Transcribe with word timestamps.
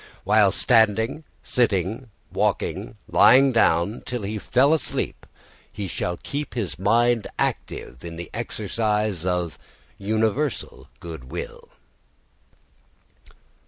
While 0.23 0.51
standing, 0.51 1.25
sitting, 1.43 2.09
walking, 2.31 2.95
lying 3.07 3.51
down, 3.51 4.01
till 4.03 4.23
he 4.23 4.39
fall 4.39 4.73
asleep, 4.73 5.27
he 5.71 5.87
shall 5.87 6.17
keep 6.17 6.55
his 6.55 6.79
mind 6.79 7.27
active 7.37 8.03
in 8.03 8.15
this 8.15 8.29
exercise 8.33 9.27
of 9.27 9.59
universal 9.99 10.87
goodwill." 10.99 11.69